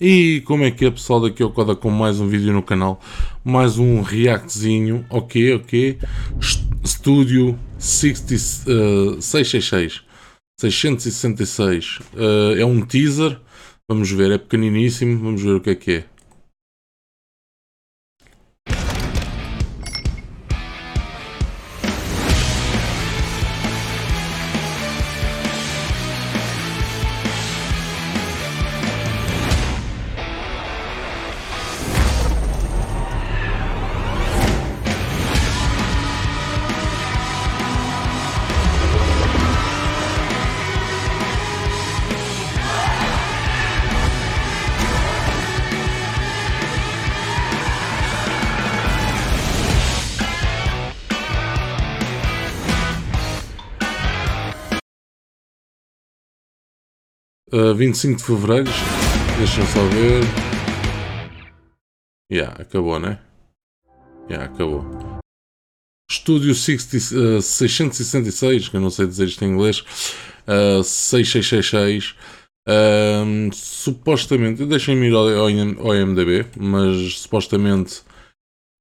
E 0.00 0.40
como 0.46 0.64
é 0.64 0.70
que 0.70 0.86
é 0.86 0.90
pessoal, 0.90 1.20
daqui 1.20 1.42
ao 1.42 1.50
Coda 1.50 1.76
com 1.76 1.90
mais 1.90 2.18
um 2.20 2.26
vídeo 2.26 2.54
no 2.54 2.62
canal, 2.62 2.98
mais 3.44 3.78
um 3.78 4.00
reactzinho, 4.00 5.04
ok, 5.10 5.56
ok, 5.56 5.98
Studio 6.82 7.58
60, 7.78 8.34
uh, 8.34 9.20
666, 9.20 10.02
666, 10.58 11.98
uh, 12.14 12.58
é 12.58 12.64
um 12.64 12.80
teaser, 12.80 13.38
vamos 13.86 14.10
ver, 14.10 14.30
é 14.30 14.38
pequeniníssimo, 14.38 15.18
vamos 15.22 15.42
ver 15.42 15.56
o 15.56 15.60
que 15.60 15.68
é 15.68 15.74
que 15.74 15.90
é. 15.92 16.04
Uh, 57.52 57.74
25 57.74 58.16
de 58.16 58.24
Fevereiro, 58.24 58.70
deixa-me 59.38 59.66
só 59.66 59.82
ver. 59.88 60.22
Yeah, 62.32 62.62
acabou, 62.62 63.00
né? 63.00 63.18
Yeah, 64.30 64.52
acabou. 64.52 64.84
Estúdio 66.08 66.54
60, 66.54 67.38
uh, 67.38 67.42
666, 67.42 68.68
que 68.68 68.76
eu 68.76 68.80
não 68.80 68.90
sei 68.90 69.06
dizer 69.06 69.26
isto 69.26 69.44
em 69.44 69.48
inglês, 69.48 69.80
uh, 70.46 70.84
6666. 70.84 72.14
Uh, 72.68 73.52
supostamente, 73.52 74.64
deixem-me 74.64 75.08
ir 75.08 75.14
ao, 75.14 75.28
ao 75.28 75.94
IMDB, 75.94 76.46
mas 76.56 77.18
supostamente 77.18 78.02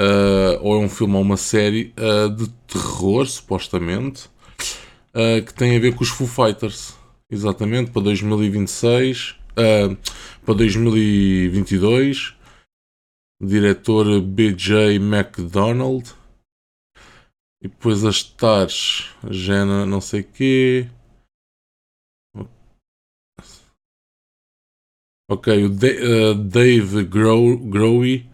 uh, 0.00 0.58
ou 0.60 0.74
é 0.74 0.78
um 0.78 0.88
filme 0.88 1.14
ou 1.14 1.22
uma 1.22 1.36
série 1.36 1.94
uh, 1.98 2.28
de 2.28 2.48
terror, 2.66 3.26
supostamente, 3.26 4.28
uh, 5.14 5.44
que 5.44 5.54
tem 5.54 5.76
a 5.76 5.80
ver 5.80 5.94
com 5.94 6.02
os 6.02 6.10
Foo 6.10 6.26
Fighters. 6.26 6.94
Exatamente, 7.30 7.90
para 7.90 8.02
2026, 8.02 9.36
uh, 9.52 9.96
para 10.44 10.54
2022. 10.54 12.36
Diretor 13.42 14.22
BJ 14.22 14.96
McDonald. 14.96 16.14
E 17.60 17.68
depois 17.68 18.04
as 18.04 18.16
stars, 18.16 19.14
Jenna 19.30 19.84
não 19.84 20.00
sei 20.00 20.22
quê. 20.22 20.88
Ok, 25.28 25.64
o 25.64 25.66
uh, 25.66 26.34
Dave 26.34 27.04
Grow, 27.04 27.58
Growy 27.58 28.30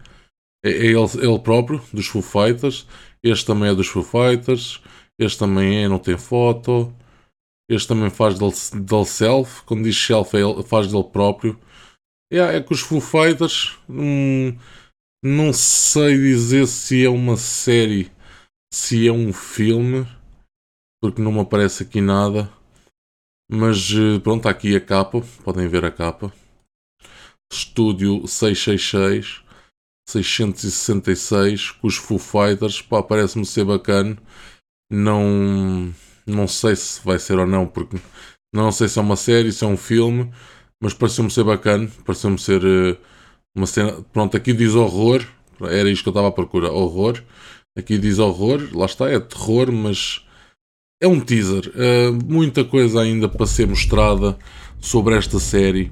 é, 0.63 0.69
é 0.69 0.85
ele, 0.85 0.95
ele 0.95 1.39
próprio, 1.39 1.81
dos 1.91 2.05
Foo 2.05 2.21
Fighters. 2.21 2.87
Este 3.23 3.47
também 3.47 3.69
é 3.69 3.75
dos 3.75 3.87
Foo 3.87 4.03
Fighters. 4.03 4.81
Este 5.19 5.39
também 5.39 5.83
é, 5.83 5.87
não 5.87 5.97
tem 5.97 6.17
foto. 6.17 6.93
Este 7.69 7.87
também 7.87 8.09
faz 8.09 8.37
dele, 8.37 8.53
dele 8.83 9.05
self. 9.05 9.63
Quando 9.63 9.83
diz 9.83 9.97
self, 9.97 10.35
é 10.35 10.63
faz 10.63 10.91
dele 10.91 11.03
próprio. 11.03 11.59
É, 12.31 12.37
é 12.37 12.61
que 12.61 12.73
os 12.73 12.81
Foo 12.81 12.99
Fighters. 12.99 13.77
Hum, 13.89 14.57
não 15.23 15.53
sei 15.53 16.17
dizer 16.17 16.67
se 16.67 17.05
é 17.05 17.09
uma 17.09 17.37
série, 17.37 18.11
se 18.73 19.07
é 19.07 19.11
um 19.11 19.31
filme, 19.31 20.05
porque 21.01 21.21
não 21.21 21.31
me 21.31 21.39
aparece 21.39 21.83
aqui 21.83 22.01
nada. 22.01 22.51
Mas 23.49 23.91
eh, 23.91 24.19
pronto, 24.19 24.39
está 24.39 24.49
aqui 24.49 24.75
a 24.75 24.81
capa. 24.81 25.21
Podem 25.43 25.67
ver 25.67 25.85
a 25.85 25.91
capa. 25.91 26.33
Estúdio 27.51 28.27
666. 28.27 29.43
666 30.09 31.71
com 31.71 31.87
os 31.87 31.95
Foo 31.95 32.19
Fighters. 32.19 32.81
Pá, 32.81 33.01
parece-me 33.01 33.45
ser 33.45 33.63
bacana. 33.63 34.17
Não 34.91 35.93
não 36.25 36.47
sei 36.47 36.75
se 36.75 37.03
vai 37.03 37.19
ser 37.19 37.37
ou 37.39 37.45
não, 37.47 37.65
porque 37.65 37.97
não 38.53 38.71
sei 38.71 38.87
se 38.87 38.99
é 38.99 39.01
uma 39.01 39.15
série, 39.15 39.51
se 39.51 39.63
é 39.63 39.67
um 39.67 39.77
filme, 39.77 40.31
mas 40.81 40.93
pareceu-me 40.93 41.31
ser 41.31 41.43
bacana, 41.43 41.89
pareceu-me 42.05 42.37
ser 42.37 42.63
uh, 42.63 42.97
uma 43.55 43.65
cena. 43.65 43.93
Pronto, 44.13 44.37
aqui 44.37 44.53
diz 44.53 44.75
horror, 44.75 45.25
era 45.61 45.89
isto 45.89 46.03
que 46.03 46.09
eu 46.09 46.11
estava 46.11 46.27
à 46.27 46.31
procura, 46.31 46.71
horror. 46.71 47.21
Aqui 47.77 47.97
diz 47.97 48.19
horror, 48.19 48.69
lá 48.73 48.85
está, 48.85 49.09
é 49.09 49.19
terror, 49.19 49.71
mas 49.71 50.23
é 51.01 51.07
um 51.07 51.19
teaser. 51.19 51.71
Uh, 51.75 52.13
muita 52.13 52.63
coisa 52.63 53.01
ainda 53.01 53.27
para 53.27 53.45
ser 53.45 53.67
mostrada 53.67 54.37
sobre 54.79 55.15
esta 55.15 55.39
série. 55.39 55.91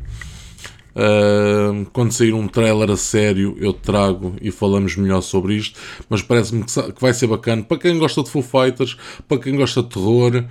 Uh, 0.95 1.85
quando 1.93 2.11
sair 2.11 2.33
um 2.33 2.47
trailer 2.47 2.91
a 2.91 2.97
sério, 2.97 3.55
eu 3.59 3.71
trago 3.73 4.35
e 4.41 4.51
falamos 4.51 4.95
melhor 4.95 5.21
sobre 5.21 5.55
isto. 5.55 5.79
Mas 6.09 6.21
parece-me 6.21 6.63
que, 6.63 7.01
vai 7.01 7.13
ser 7.13 7.27
bacana 7.27 7.63
para 7.63 7.77
quem 7.77 7.97
gosta 7.97 8.23
de 8.23 8.29
Foo 8.29 8.41
Fighters, 8.41 8.97
para 9.27 9.39
quem 9.39 9.55
gosta 9.55 9.81
de 9.81 9.89
terror. 9.89 10.43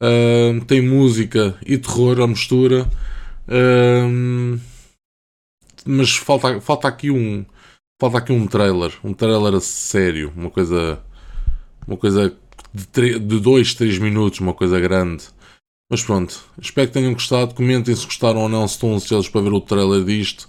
Uh, 0.00 0.64
tem 0.64 0.80
música 0.82 1.56
e 1.66 1.78
terror 1.78 2.20
à 2.20 2.26
mistura. 2.26 2.88
Uh, 3.46 4.58
mas 5.84 6.16
falta, 6.16 6.60
falta 6.60 6.88
aqui 6.88 7.10
um 7.10 7.44
falta 8.00 8.18
aqui 8.18 8.32
um 8.32 8.46
trailer, 8.46 8.92
um 9.04 9.12
trailer 9.12 9.54
a 9.54 9.60
sério, 9.60 10.32
uma 10.36 10.50
coisa 10.50 10.98
uma 11.86 11.96
coisa 11.96 12.34
de 12.72 13.18
2, 13.18 13.74
3 13.74 13.98
minutos, 13.98 14.40
uma 14.40 14.54
coisa 14.54 14.80
grande. 14.80 15.24
Mas 15.92 16.02
pronto, 16.02 16.42
espero 16.58 16.88
que 16.88 16.94
tenham 16.94 17.12
gostado. 17.12 17.54
Comentem 17.54 17.94
se 17.94 18.06
gostaram 18.06 18.40
ou 18.40 18.48
não, 18.48 18.66
se 18.66 18.76
estão 18.76 18.94
ansiosos 18.94 19.28
para 19.28 19.42
ver 19.42 19.52
o 19.52 19.60
trailer 19.60 20.02
disto. 20.02 20.48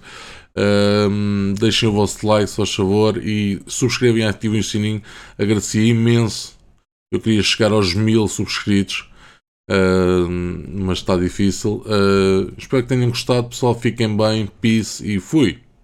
Um, 0.57 1.53
deixem 1.59 1.89
o 1.89 1.91
vosso 1.91 2.25
like, 2.25 2.49
se 2.49 2.55
faz 2.55 2.73
favor, 2.73 3.17
e 3.17 3.61
subscrevam 3.67 4.19
e 4.19 4.23
ativem 4.23 4.61
o 4.61 4.63
sininho. 4.63 5.01
Agradecia 5.37 5.83
imenso. 5.83 6.57
Eu 7.11 7.19
queria 7.19 7.43
chegar 7.43 7.73
aos 7.73 7.93
mil 7.93 8.25
subscritos, 8.29 9.09
uh, 9.69 10.29
mas 10.29 10.99
está 10.99 11.17
difícil. 11.17 11.83
Uh, 11.87 12.53
espero 12.57 12.83
que 12.83 12.87
tenham 12.87 13.09
gostado, 13.09 13.49
pessoal. 13.49 13.77
Fiquem 13.77 14.15
bem, 14.15 14.49
peace 14.61 15.05
e 15.05 15.19
fui. 15.19 15.59